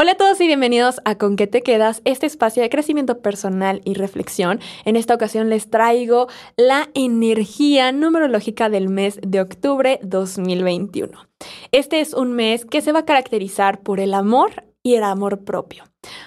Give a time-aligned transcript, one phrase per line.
[0.00, 3.80] Hola a todos y bienvenidos a Con qué te quedas, este espacio de crecimiento personal
[3.84, 4.60] y reflexión.
[4.84, 11.18] En esta ocasión les traigo la energía numerológica del mes de octubre 2021.
[11.72, 15.42] Este es un mes que se va a caracterizar por el amor y el amor
[15.42, 15.82] propio.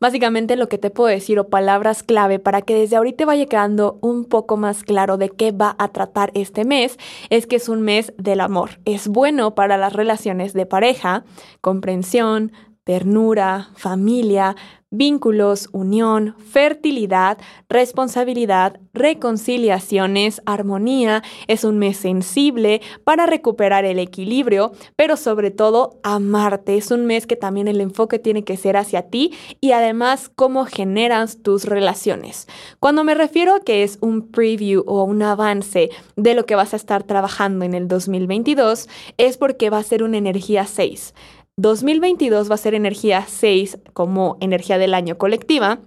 [0.00, 4.00] Básicamente lo que te puedo decir o palabras clave para que desde ahorita vaya quedando
[4.02, 6.98] un poco más claro de qué va a tratar este mes
[7.30, 8.80] es que es un mes del amor.
[8.86, 11.24] Es bueno para las relaciones de pareja,
[11.60, 12.50] comprensión,
[12.84, 14.56] ternura, familia,
[14.92, 21.22] vínculos, unión, fertilidad, responsabilidad, reconciliaciones, armonía.
[21.48, 26.76] Es un mes sensible para recuperar el equilibrio, pero sobre todo amarte.
[26.76, 30.66] Es un mes que también el enfoque tiene que ser hacia ti y además cómo
[30.66, 32.46] generas tus relaciones.
[32.78, 36.74] Cuando me refiero a que es un preview o un avance de lo que vas
[36.74, 41.14] a estar trabajando en el 2022, es porque va a ser una energía 6.
[41.58, 45.80] 2022 va a ser energía 6 como energía del año colectiva.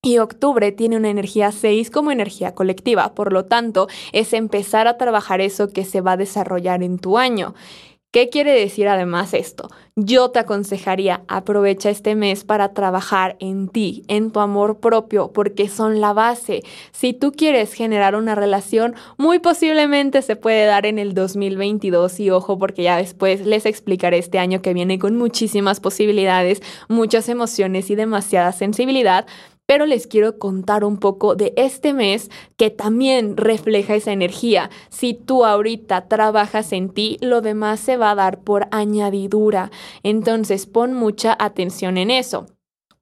[0.00, 4.96] Y octubre tiene una energía 6 como energía colectiva, por lo tanto, es empezar a
[4.96, 7.54] trabajar eso que se va a desarrollar en tu año.
[8.10, 9.68] ¿Qué quiere decir además esto?
[9.94, 15.68] Yo te aconsejaría, aprovecha este mes para trabajar en ti, en tu amor propio, porque
[15.68, 16.62] son la base.
[16.90, 22.30] Si tú quieres generar una relación, muy posiblemente se puede dar en el 2022 y
[22.30, 27.90] ojo, porque ya después les explicaré este año que viene con muchísimas posibilidades, muchas emociones
[27.90, 29.26] y demasiada sensibilidad,
[29.68, 34.70] pero les quiero contar un poco de este mes que también refleja esa energía.
[34.88, 39.70] Si tú ahorita trabajas en ti, lo demás se va a dar por añadidura.
[40.02, 42.46] Entonces pon mucha atención en eso.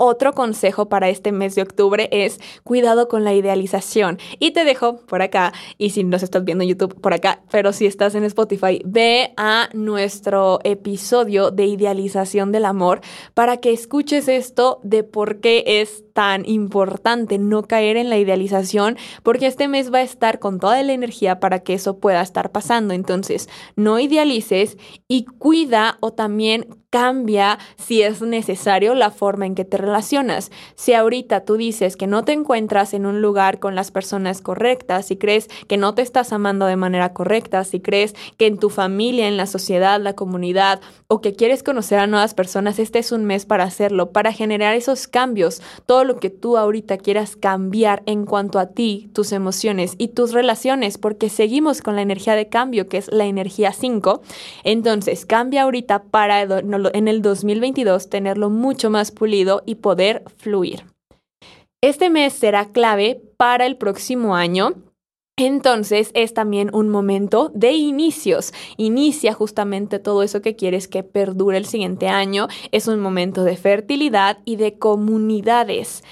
[0.00, 4.18] Otro consejo para este mes de octubre es cuidado con la idealización.
[4.38, 7.72] Y te dejo por acá, y si nos estás viendo en YouTube, por acá, pero
[7.72, 13.00] si estás en Spotify, ve a nuestro episodio de idealización del amor
[13.34, 18.96] para que escuches esto de por qué es tan importante no caer en la idealización,
[19.22, 22.50] porque este mes va a estar con toda la energía para que eso pueda estar
[22.50, 22.92] pasando.
[22.92, 29.64] Entonces, no idealices y cuida o también cambia si es necesario la forma en que
[29.64, 30.50] te relacionas.
[30.74, 35.06] Si ahorita tú dices que no te encuentras en un lugar con las personas correctas,
[35.06, 38.70] si crees que no te estás amando de manera correcta, si crees que en tu
[38.70, 43.12] familia, en la sociedad, la comunidad o que quieres conocer a nuevas personas, este es
[43.12, 48.02] un mes para hacerlo, para generar esos cambios, todo lo que tú ahorita quieras cambiar
[48.06, 52.48] en cuanto a ti, tus emociones y tus relaciones, porque seguimos con la energía de
[52.48, 54.22] cambio, que es la energía 5.
[54.64, 60.84] Entonces, cambia ahorita para en el 2022 tenerlo mucho más pulido y poder fluir.
[61.80, 64.74] Este mes será clave para el próximo año
[65.38, 68.52] entonces es también un momento de inicios.
[68.76, 72.48] Inicia justamente todo eso que quieres que perdure el siguiente año.
[72.72, 76.02] Es un momento de fertilidad y de comunidades.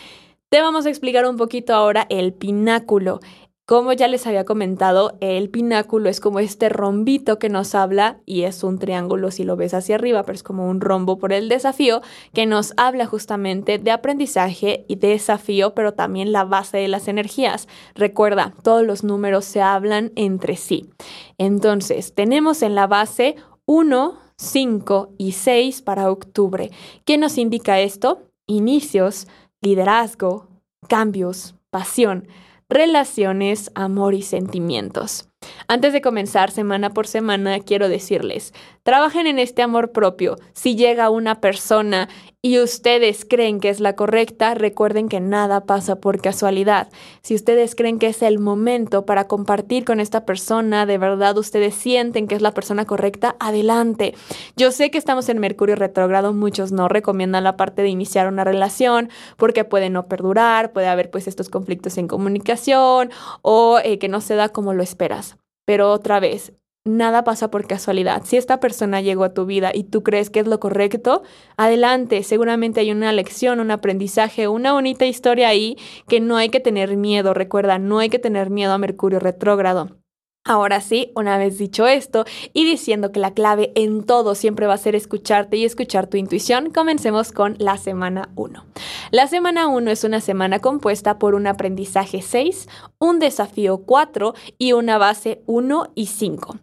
[0.48, 3.18] Te vamos a explicar un poquito ahora el pináculo.
[3.66, 8.42] Como ya les había comentado, el pináculo es como este rombito que nos habla, y
[8.42, 11.48] es un triángulo si lo ves hacia arriba, pero es como un rombo por el
[11.48, 12.00] desafío,
[12.32, 17.08] que nos habla justamente de aprendizaje y de desafío, pero también la base de las
[17.08, 17.66] energías.
[17.96, 20.88] Recuerda, todos los números se hablan entre sí.
[21.36, 23.34] Entonces, tenemos en la base
[23.64, 26.70] 1, 5 y 6 para octubre.
[27.04, 28.30] ¿Qué nos indica esto?
[28.46, 29.26] Inicios,
[29.60, 30.46] liderazgo,
[30.88, 32.28] cambios, pasión
[32.68, 35.28] relaciones, amor y sentimientos.
[35.68, 38.54] Antes de comenzar semana por semana, quiero decirles,
[38.84, 40.36] trabajen en este amor propio.
[40.52, 42.08] Si llega una persona
[42.40, 46.88] y ustedes creen que es la correcta, recuerden que nada pasa por casualidad.
[47.20, 51.74] Si ustedes creen que es el momento para compartir con esta persona, de verdad ustedes
[51.74, 54.14] sienten que es la persona correcta, adelante.
[54.56, 58.44] Yo sé que estamos en Mercurio retrógrado, muchos no recomiendan la parte de iniciar una
[58.44, 63.10] relación porque puede no perdurar, puede haber pues estos conflictos en comunicación
[63.42, 65.35] o eh, que no se da como lo esperas.
[65.66, 66.54] Pero otra vez,
[66.84, 68.22] nada pasa por casualidad.
[68.24, 71.22] Si esta persona llegó a tu vida y tú crees que es lo correcto,
[71.58, 72.22] adelante.
[72.22, 75.76] Seguramente hay una lección, un aprendizaje, una bonita historia ahí
[76.08, 77.34] que no hay que tener miedo.
[77.34, 80.05] Recuerda, no hay que tener miedo a Mercurio retrógrado.
[80.48, 84.74] Ahora sí, una vez dicho esto y diciendo que la clave en todo siempre va
[84.74, 88.64] a ser escucharte y escuchar tu intuición, comencemos con la semana 1.
[89.10, 92.68] La semana 1 es una semana compuesta por un aprendizaje 6,
[93.00, 96.60] un desafío 4 y una base 1 y 5.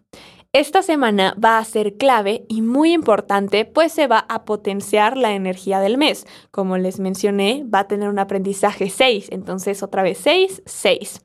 [0.54, 5.32] Esta semana va a ser clave y muy importante, pues se va a potenciar la
[5.32, 6.26] energía del mes.
[6.50, 11.20] Como les mencioné, va a tener un aprendizaje 6, entonces otra vez 6, 6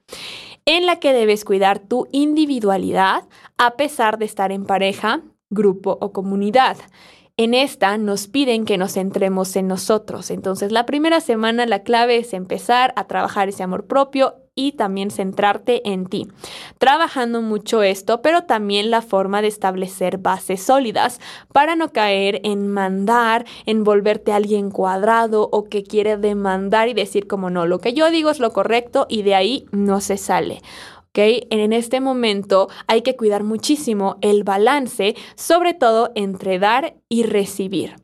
[0.70, 3.24] en la que debes cuidar tu individualidad
[3.58, 6.78] a pesar de estar en pareja, grupo o comunidad.
[7.38, 10.30] En esta nos piden que nos centremos en nosotros.
[10.30, 15.10] Entonces, la primera semana la clave es empezar a trabajar ese amor propio y también
[15.10, 16.28] centrarte en ti.
[16.78, 21.22] Trabajando mucho esto, pero también la forma de establecer bases sólidas
[21.54, 27.26] para no caer en mandar, en volverte alguien cuadrado o que quiere demandar y decir
[27.26, 30.62] como no, lo que yo digo es lo correcto y de ahí no se sale.
[31.22, 37.96] En este momento hay que cuidar muchísimo el balance, sobre todo entre dar y recibir.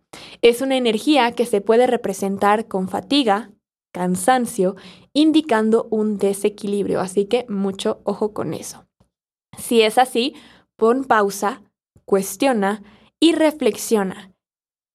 [0.41, 3.51] Es una energía que se puede representar con fatiga,
[3.95, 4.75] cansancio,
[5.13, 8.85] indicando un desequilibrio, así que mucho ojo con eso.
[9.57, 10.35] Si es así,
[10.75, 11.61] pon pausa,
[12.03, 12.83] cuestiona
[13.21, 14.33] y reflexiona.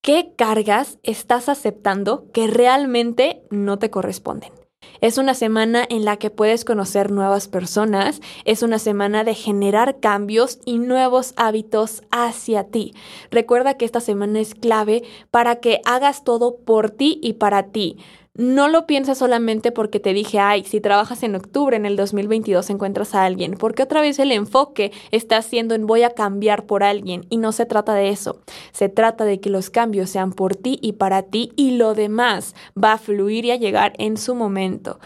[0.03, 4.53] ¿Qué cargas estás aceptando que realmente no te corresponden?
[5.01, 9.99] Es una semana en la que puedes conocer nuevas personas, es una semana de generar
[10.01, 12.93] cambios y nuevos hábitos hacia ti.
[13.31, 17.97] Recuerda que esta semana es clave para que hagas todo por ti y para ti.
[18.35, 22.71] No lo piensas solamente porque te dije, ay, si trabajas en octubre en el 2022
[22.71, 26.85] encuentras a alguien, porque otra vez el enfoque está haciendo en voy a cambiar por
[26.85, 28.41] alguien y no se trata de eso.
[28.71, 32.55] Se trata de que los cambios sean por ti y para ti y lo demás
[32.83, 35.01] va a fluir y a llegar en su momento.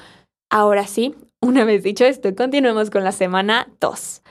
[0.50, 4.22] Ahora sí, una vez dicho esto, continuemos con la semana 2.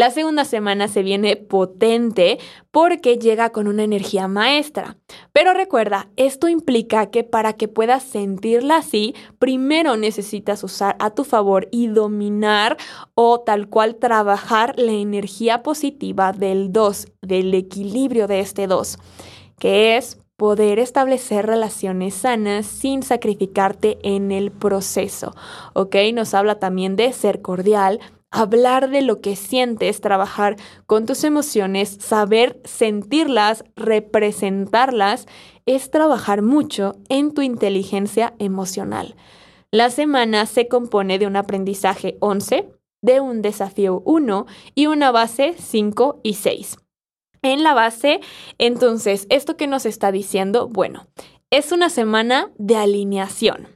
[0.00, 2.38] La segunda semana se viene potente
[2.70, 4.96] porque llega con una energía maestra.
[5.34, 11.24] Pero recuerda, esto implica que para que puedas sentirla así, primero necesitas usar a tu
[11.24, 12.78] favor y dominar
[13.14, 18.96] o tal cual trabajar la energía positiva del 2, del equilibrio de este 2,
[19.58, 25.34] que es poder establecer relaciones sanas sin sacrificarte en el proceso.
[25.74, 25.96] ¿Ok?
[26.14, 28.00] Nos habla también de ser cordial,
[28.30, 30.56] hablar de lo que sientes, trabajar
[30.86, 35.26] con tus emociones, saber sentirlas, representarlas,
[35.66, 39.16] es trabajar mucho en tu inteligencia emocional.
[39.72, 42.68] La semana se compone de un aprendizaje 11,
[43.02, 46.76] de un desafío 1 y una base 5 y 6.
[47.42, 48.20] En la base,
[48.58, 50.68] entonces, ¿esto que nos está diciendo?
[50.68, 51.06] Bueno,
[51.50, 53.68] es una semana de alineación,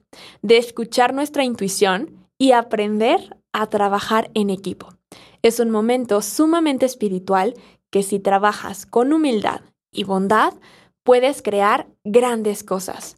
[0.43, 4.91] de escuchar nuestra intuición y aprender a trabajar en equipo.
[5.43, 7.55] Es un momento sumamente espiritual
[7.91, 9.63] que si trabajas con humildad
[9.93, 10.53] y bondad,
[11.05, 13.17] puedes crear grandes cosas.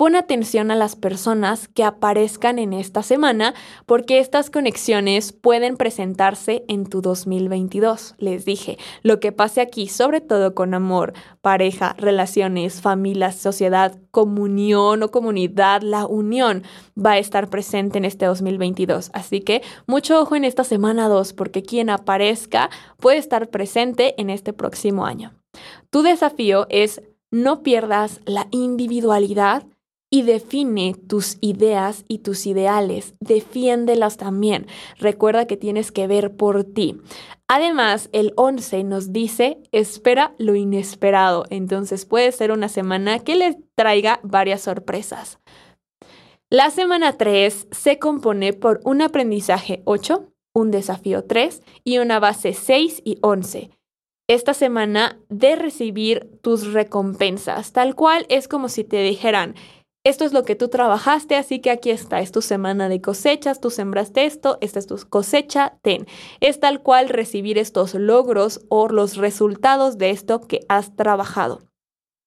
[0.00, 3.52] Pon atención a las personas que aparezcan en esta semana
[3.84, 8.14] porque estas conexiones pueden presentarse en tu 2022.
[8.16, 11.12] Les dije, lo que pase aquí, sobre todo con amor,
[11.42, 16.62] pareja, relaciones, familia, sociedad, comunión o comunidad, la unión
[16.96, 19.10] va a estar presente en este 2022.
[19.12, 24.30] Así que mucho ojo en esta semana 2 porque quien aparezca puede estar presente en
[24.30, 25.34] este próximo año.
[25.90, 29.66] Tu desafío es no pierdas la individualidad
[30.10, 33.14] y define tus ideas y tus ideales.
[33.20, 34.66] Defiéndelas también.
[34.98, 37.00] Recuerda que tienes que ver por ti.
[37.46, 41.44] Además, el 11 nos dice, espera lo inesperado.
[41.50, 45.38] Entonces puede ser una semana que le traiga varias sorpresas.
[46.50, 52.52] La semana 3 se compone por un aprendizaje 8, un desafío 3 y una base
[52.52, 53.70] 6 y 11
[54.30, 57.72] esta semana de recibir tus recompensas.
[57.72, 59.56] Tal cual es como si te dijeran,
[60.02, 63.60] esto es lo que tú trabajaste, así que aquí está, es tu semana de cosechas,
[63.60, 66.06] tú sembraste esto, esta es tu cosecha, ten.
[66.40, 71.60] Es tal cual recibir estos logros o los resultados de esto que has trabajado.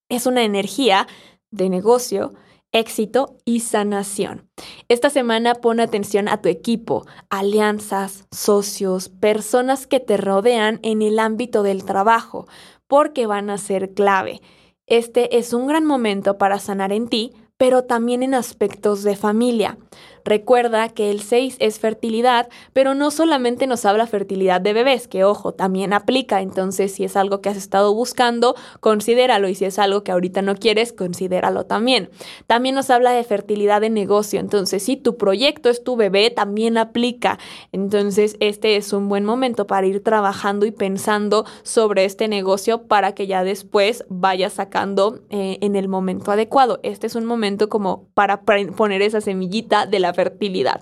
[0.08, 1.08] Es una energía
[1.50, 2.34] de negocio,
[2.72, 4.50] éxito y sanación.
[4.88, 11.18] Esta semana pon atención a tu equipo, alianzas, socios, personas que te rodean en el
[11.18, 12.48] ámbito del trabajo,
[12.88, 14.42] porque van a ser clave.
[14.86, 17.32] Este es un gran momento para sanar en ti,
[17.64, 19.78] pero también en aspectos de familia.
[20.26, 25.24] Recuerda que el 6 es fertilidad, pero no solamente nos habla fertilidad de bebés, que
[25.24, 26.42] ojo, también aplica.
[26.42, 29.50] Entonces, si es algo que has estado buscando, considéralo.
[29.50, 32.10] Y si es algo que ahorita no quieres, considéralo también.
[32.48, 34.40] También nos habla de fertilidad de negocio.
[34.40, 37.38] Entonces, si tu proyecto es tu bebé, también aplica.
[37.72, 43.14] Entonces, este es un buen momento para ir trabajando y pensando sobre este negocio para
[43.14, 46.80] que ya después vayas sacando eh, en el momento adecuado.
[46.84, 50.82] Este es un momento como para poner esa semillita de la fertilidad.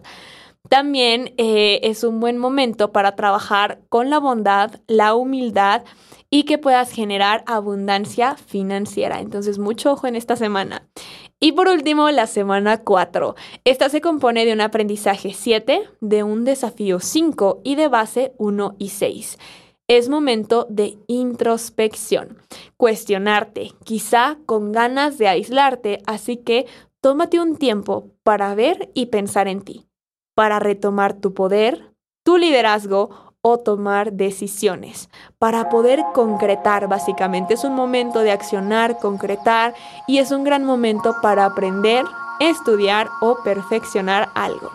[0.69, 5.83] También eh, es un buen momento para trabajar con la bondad, la humildad
[6.29, 9.19] y que puedas generar abundancia financiera.
[9.19, 10.87] Entonces, mucho ojo en esta semana.
[11.39, 13.35] Y por último, la semana 4.
[13.65, 18.75] Esta se compone de un aprendizaje 7, de un desafío 5 y de base 1
[18.77, 19.37] y 6.
[19.87, 22.37] Es momento de introspección,
[22.77, 26.65] cuestionarte, quizá con ganas de aislarte, así que
[27.01, 29.87] tómate un tiempo para ver y pensar en ti,
[30.35, 31.93] para retomar tu poder,
[32.23, 33.09] tu liderazgo
[33.41, 37.55] o tomar decisiones para poder concretar básicamente.
[37.55, 39.73] Es un momento de accionar, concretar
[40.07, 42.05] y es un gran momento para aprender,
[42.39, 44.69] estudiar o perfeccionar algo.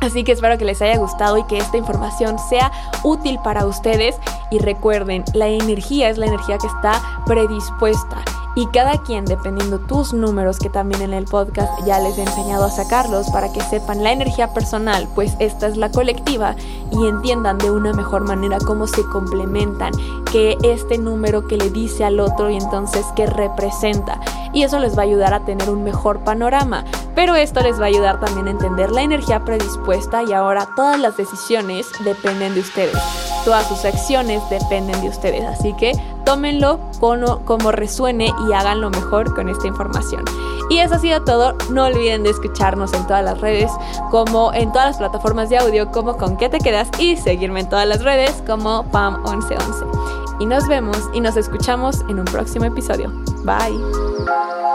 [0.00, 2.70] Así que espero que les haya gustado y que esta información sea
[3.02, 4.14] útil para ustedes.
[4.52, 8.22] Y recuerden, la energía es la energía que está predispuesta
[8.56, 12.64] y cada quien, dependiendo tus números, que también en el podcast ya les he enseñado
[12.64, 16.56] a sacarlos para que sepan la energía personal, pues esta es la colectiva
[16.90, 19.92] y entiendan de una mejor manera cómo se complementan,
[20.32, 24.18] que este número que le dice al otro y entonces qué representa.
[24.54, 26.82] Y eso les va a ayudar a tener un mejor panorama.
[27.14, 30.98] Pero esto les va a ayudar también a entender la energía predispuesta y ahora todas
[30.98, 33.35] las decisiones dependen de ustedes.
[33.46, 35.44] Todas sus acciones dependen de ustedes.
[35.44, 35.92] Así que
[36.24, 40.24] tómenlo como, como resuene y hagan lo mejor con esta información.
[40.68, 41.54] Y eso ha sido todo.
[41.70, 43.70] No olviden de escucharnos en todas las redes,
[44.10, 47.68] como en todas las plataformas de audio, como con qué te quedas y seguirme en
[47.68, 50.40] todas las redes como PAM1111.
[50.40, 53.12] Y nos vemos y nos escuchamos en un próximo episodio.
[53.44, 54.65] Bye.